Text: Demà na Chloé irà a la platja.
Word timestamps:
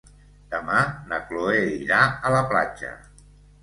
Demà 0.53 0.79
na 1.13 1.21
Chloé 1.29 1.61
irà 1.85 2.03
a 2.31 2.35
la 2.41 2.45
platja. 2.53 2.95